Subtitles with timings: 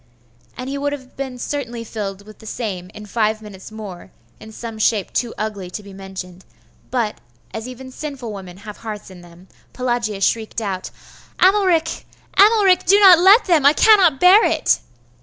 [0.57, 4.51] And he would have been certainly filled with the same in five minutes more, in
[4.51, 6.43] some shape too ugly to be mentioned:
[6.89, 7.19] but,
[7.53, 10.89] as even sinful women have hearts in them, Pelagia shrieked out
[11.39, 12.05] 'Amalric!
[12.35, 12.83] Amalric!
[12.87, 13.63] do not let them!
[13.63, 14.79] I cannot bear it!